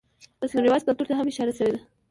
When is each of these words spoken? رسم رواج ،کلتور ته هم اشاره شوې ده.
رسم 0.43 0.57
رواج 0.65 0.81
،کلتور 0.87 1.07
ته 1.09 1.13
هم 1.17 1.27
اشاره 1.31 1.53
شوې 1.57 1.71
ده. 1.73 1.79